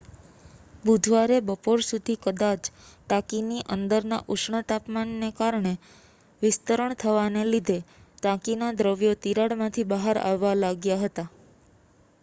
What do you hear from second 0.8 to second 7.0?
બુધવારે બપોર સુધી કદાચ ટાંકીની અંદરના ઉષ્ણતામાનને કારણે વિસ્તરણ